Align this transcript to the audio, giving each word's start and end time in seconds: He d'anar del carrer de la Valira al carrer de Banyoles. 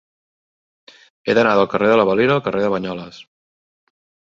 He 1.27 1.37
d'anar 1.39 1.53
del 1.61 1.69
carrer 1.75 1.93
de 1.95 2.01
la 2.03 2.09
Valira 2.13 2.37
al 2.41 2.45
carrer 2.49 2.67
de 2.67 2.77
Banyoles. 2.79 3.25